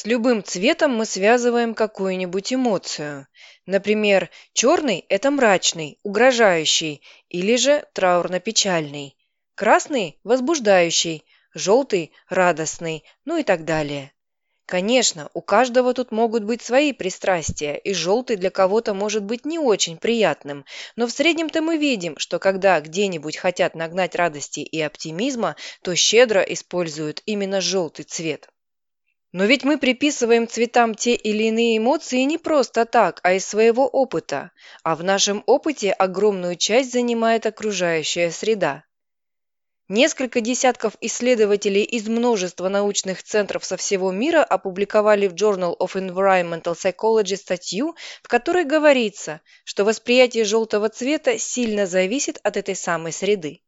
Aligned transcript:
С 0.00 0.06
любым 0.06 0.42
цветом 0.42 0.94
мы 0.94 1.04
связываем 1.04 1.74
какую-нибудь 1.74 2.54
эмоцию. 2.54 3.26
Например, 3.66 4.30
черный– 4.54 5.04
это 5.10 5.30
мрачный, 5.30 5.98
угрожающий, 6.02 7.02
или 7.28 7.56
же 7.56 7.84
траурно-печальный. 7.92 9.18
Красный– 9.54 10.18
возбуждающий, 10.24 11.22
желтый– 11.52 12.14
радостный, 12.30 13.04
ну 13.26 13.36
и 13.36 13.42
так 13.42 13.66
далее. 13.66 14.10
Конечно, 14.64 15.28
у 15.34 15.42
каждого 15.42 15.92
тут 15.92 16.12
могут 16.12 16.44
быть 16.44 16.62
свои 16.62 16.94
пристрастия, 16.94 17.74
и 17.74 17.92
желтый 17.92 18.36
для 18.36 18.48
кого-то 18.48 18.94
может 18.94 19.22
быть 19.24 19.44
не 19.44 19.58
очень 19.58 19.98
приятным, 19.98 20.64
но 20.96 21.08
в 21.08 21.10
среднем-то 21.10 21.60
мы 21.60 21.76
видим, 21.76 22.16
что 22.16 22.38
когда 22.38 22.80
где-нибудь 22.80 23.36
хотят 23.36 23.74
нагнать 23.74 24.14
радости 24.14 24.60
и 24.60 24.80
оптимизма, 24.80 25.56
то 25.82 25.94
щедро 25.94 26.40
используют 26.40 27.22
именно 27.26 27.60
желтый 27.60 28.06
цвет. 28.06 28.48
Но 29.32 29.44
ведь 29.44 29.62
мы 29.62 29.78
приписываем 29.78 30.48
цветам 30.48 30.94
те 30.94 31.14
или 31.14 31.44
иные 31.44 31.78
эмоции 31.78 32.22
не 32.22 32.36
просто 32.36 32.84
так, 32.84 33.20
а 33.22 33.34
из 33.34 33.46
своего 33.46 33.86
опыта, 33.86 34.50
а 34.82 34.96
в 34.96 35.04
нашем 35.04 35.44
опыте 35.46 35.92
огромную 35.92 36.56
часть 36.56 36.92
занимает 36.92 37.46
окружающая 37.46 38.32
среда. 38.32 38.84
Несколько 39.88 40.40
десятков 40.40 40.94
исследователей 41.00 41.82
из 41.82 42.08
множества 42.08 42.68
научных 42.68 43.22
центров 43.22 43.64
со 43.64 43.76
всего 43.76 44.12
мира 44.12 44.42
опубликовали 44.42 45.26
в 45.26 45.34
Journal 45.34 45.76
of 45.78 45.94
Environmental 45.94 46.74
Psychology 46.74 47.36
статью, 47.36 47.96
в 48.22 48.28
которой 48.28 48.64
говорится, 48.64 49.40
что 49.64 49.84
восприятие 49.84 50.44
желтого 50.44 50.88
цвета 50.88 51.38
сильно 51.38 51.86
зависит 51.86 52.38
от 52.44 52.56
этой 52.56 52.76
самой 52.76 53.12
среды. 53.12 53.62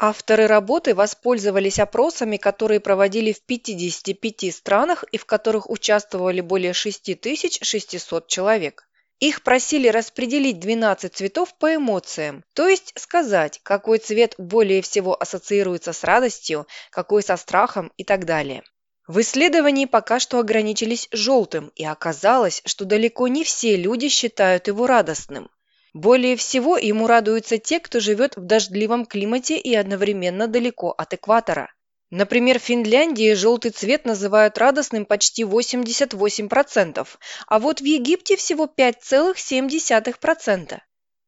Авторы 0.00 0.46
работы 0.46 0.94
воспользовались 0.94 1.80
опросами, 1.80 2.36
которые 2.36 2.78
проводили 2.78 3.32
в 3.32 3.42
55 3.42 4.54
странах 4.54 5.02
и 5.10 5.18
в 5.18 5.26
которых 5.26 5.68
участвовали 5.68 6.40
более 6.40 6.72
6600 6.72 8.28
человек. 8.28 8.88
Их 9.18 9.42
просили 9.42 9.88
распределить 9.88 10.60
12 10.60 11.12
цветов 11.12 11.52
по 11.58 11.74
эмоциям, 11.74 12.44
то 12.54 12.68
есть 12.68 12.92
сказать, 12.96 13.58
какой 13.64 13.98
цвет 13.98 14.36
более 14.38 14.82
всего 14.82 15.20
ассоциируется 15.20 15.92
с 15.92 16.04
радостью, 16.04 16.68
какой 16.90 17.24
со 17.24 17.36
страхом 17.36 17.90
и 17.96 18.04
так 18.04 18.24
далее. 18.24 18.62
В 19.08 19.20
исследовании 19.20 19.86
пока 19.86 20.20
что 20.20 20.38
ограничились 20.38 21.08
желтым, 21.10 21.72
и 21.74 21.84
оказалось, 21.84 22.62
что 22.64 22.84
далеко 22.84 23.26
не 23.26 23.42
все 23.42 23.74
люди 23.74 24.08
считают 24.08 24.68
его 24.68 24.86
радостным. 24.86 25.50
Более 25.98 26.36
всего 26.36 26.78
ему 26.78 27.08
радуются 27.08 27.58
те, 27.58 27.80
кто 27.80 27.98
живет 27.98 28.36
в 28.36 28.42
дождливом 28.42 29.04
климате 29.04 29.58
и 29.58 29.74
одновременно 29.74 30.46
далеко 30.46 30.94
от 30.96 31.12
экватора. 31.12 31.74
Например, 32.12 32.60
в 32.60 32.62
Финляндии 32.62 33.34
желтый 33.34 33.72
цвет 33.72 34.04
называют 34.04 34.58
радостным 34.58 35.06
почти 35.06 35.42
88%, 35.42 37.04
а 37.48 37.58
вот 37.58 37.80
в 37.80 37.84
Египте 37.84 38.36
всего 38.36 38.66
5,7%. 38.66 40.78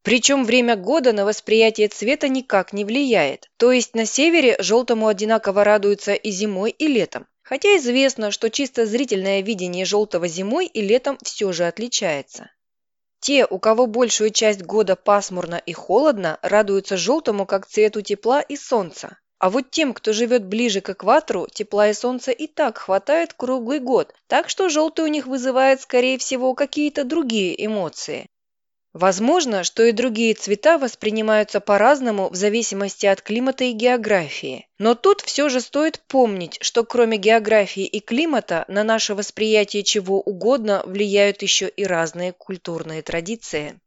Причем 0.05 0.45
время 0.45 0.77
года 0.77 1.13
на 1.13 1.25
восприятие 1.25 1.89
цвета 1.89 2.29
никак 2.29 2.73
не 2.73 2.85
влияет. 2.85 3.51
То 3.57 3.73
есть 3.73 3.97
на 3.97 4.07
севере 4.07 4.55
желтому 4.61 5.09
одинаково 5.09 5.65
радуются 5.65 6.15
и 6.15 6.31
зимой, 6.31 6.71
и 6.71 6.87
летом. 6.87 7.27
Хотя 7.43 7.77
известно, 7.77 8.31
что 8.31 8.51
чисто 8.51 8.87
зрительное 8.87 9.41
видение 9.41 9.85
желтого 9.85 10.29
зимой 10.29 10.67
и 10.67 10.81
летом 10.81 11.19
все 11.25 11.51
же 11.51 11.67
отличается. 11.67 12.53
Те, 13.21 13.47
у 13.47 13.59
кого 13.59 13.87
большую 13.87 14.31
часть 14.31 14.63
года 14.63 14.97
пасмурно 14.97 15.57
и 15.57 15.73
холодно, 15.73 16.39
радуются 16.43 16.97
желтому 16.97 17.45
как 17.45 17.67
цвету 17.67 18.01
тепла 18.01 18.41
и 18.41 18.57
солнца. 18.57 19.19
А 19.39 19.51
вот 19.51 19.71
тем, 19.71 19.95
кто 19.95 20.13
живет 20.13 20.45
ближе 20.45 20.81
к 20.81 20.91
экватору, 20.91 21.47
тепла 21.47 21.89
и 21.89 21.95
солнца 21.95 22.31
и 22.31 22.47
так 22.47 22.79
хватает 22.79 23.35
круглый 23.35 23.79
год, 23.79 24.15
так 24.27 24.49
что 24.49 24.69
желтый 24.69 25.05
у 25.05 25.09
них 25.09 25.27
вызывает, 25.27 25.81
скорее 25.81 26.19
всего, 26.19 26.55
какие-то 26.55 27.05
другие 27.05 27.65
эмоции. 27.65 28.27
Возможно, 28.93 29.63
что 29.63 29.85
и 29.85 29.93
другие 29.93 30.35
цвета 30.35 30.77
воспринимаются 30.77 31.61
по-разному 31.61 32.29
в 32.29 32.35
зависимости 32.35 33.07
от 33.07 33.23
климата 33.23 33.65
и 33.65 33.73
географии. 33.73 34.67
Но 34.79 34.97
тут 34.97 35.21
все 35.21 35.49
же 35.49 35.61
стоит 35.61 36.01
помнить, 36.09 36.59
что 36.61 36.85
кроме 36.85 37.17
географии 37.17 37.85
и 37.85 38.01
климата 38.01 38.65
на 38.67 38.83
наше 38.83 39.15
восприятие 39.15 39.85
чего 39.85 40.21
угодно 40.21 40.83
влияют 40.85 41.43
еще 41.43 41.69
и 41.69 41.85
разные 41.85 42.33
культурные 42.33 43.03
традиции. 43.03 43.79